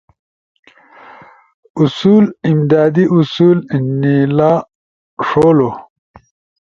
[1.81, 3.57] اصول، امدادی اصول
[3.99, 4.53] نیلا
[5.27, 5.71] ݜولو